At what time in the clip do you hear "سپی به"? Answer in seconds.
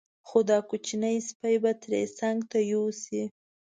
1.29-1.71